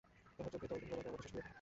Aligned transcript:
তাহার 0.37 0.49
চোখে 0.53 0.67
জল 0.69 0.77
দেখিবার 0.81 0.97
আগে 0.99 1.09
আমাকে 1.11 1.23
শেষ 1.25 1.31
করিয়া 1.31 1.41
ফেল। 1.43 1.49